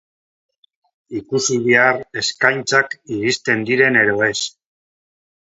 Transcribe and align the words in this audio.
Ikusi 1.19 1.57
behar 1.67 2.01
eskaintzak 2.23 2.97
iristen 3.19 3.63
diren 3.71 4.03
edo 4.07 4.17
ez. 4.33 4.37